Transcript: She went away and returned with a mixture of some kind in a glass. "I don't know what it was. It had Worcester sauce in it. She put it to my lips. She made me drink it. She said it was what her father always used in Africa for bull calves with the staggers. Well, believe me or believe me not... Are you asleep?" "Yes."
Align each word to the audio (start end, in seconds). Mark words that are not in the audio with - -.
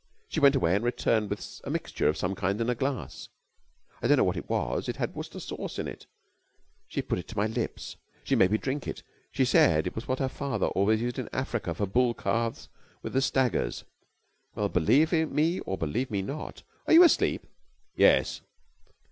She 0.29 0.39
went 0.39 0.55
away 0.55 0.73
and 0.75 0.83
returned 0.83 1.29
with 1.29 1.61
a 1.63 1.69
mixture 1.69 2.09
of 2.09 2.17
some 2.17 2.33
kind 2.33 2.59
in 2.59 2.71
a 2.71 2.73
glass. 2.73 3.29
"I 4.01 4.07
don't 4.07 4.17
know 4.17 4.23
what 4.23 4.35
it 4.35 4.49
was. 4.49 4.89
It 4.89 4.95
had 4.95 5.13
Worcester 5.13 5.39
sauce 5.39 5.77
in 5.77 5.87
it. 5.87 6.07
She 6.87 7.03
put 7.03 7.19
it 7.19 7.27
to 7.27 7.37
my 7.37 7.45
lips. 7.45 7.97
She 8.23 8.35
made 8.35 8.49
me 8.49 8.57
drink 8.57 8.87
it. 8.87 9.03
She 9.31 9.45
said 9.45 9.85
it 9.85 9.93
was 9.93 10.07
what 10.07 10.17
her 10.17 10.27
father 10.27 10.65
always 10.69 11.03
used 11.03 11.19
in 11.19 11.29
Africa 11.31 11.75
for 11.75 11.85
bull 11.85 12.15
calves 12.15 12.67
with 13.03 13.13
the 13.13 13.21
staggers. 13.21 13.83
Well, 14.55 14.69
believe 14.69 15.11
me 15.11 15.59
or 15.59 15.77
believe 15.77 16.09
me 16.09 16.23
not... 16.23 16.63
Are 16.87 16.93
you 16.93 17.03
asleep?" 17.03 17.45
"Yes." 17.95 18.41